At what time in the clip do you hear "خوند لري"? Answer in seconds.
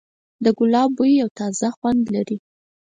1.77-2.37